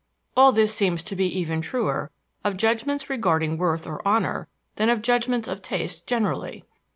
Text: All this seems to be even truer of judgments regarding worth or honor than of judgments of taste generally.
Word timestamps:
All 0.35 0.51
this 0.51 0.73
seems 0.73 1.03
to 1.03 1.15
be 1.15 1.27
even 1.27 1.61
truer 1.61 2.09
of 2.43 2.57
judgments 2.57 3.07
regarding 3.07 3.59
worth 3.59 3.85
or 3.85 4.01
honor 4.03 4.47
than 4.77 4.89
of 4.89 5.03
judgments 5.03 5.47
of 5.47 5.61
taste 5.61 6.07
generally. 6.07 6.65